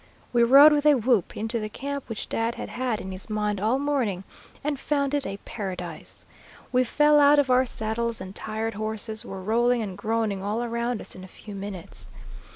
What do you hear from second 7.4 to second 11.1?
our saddles, and tired horses were rolling and groaning all around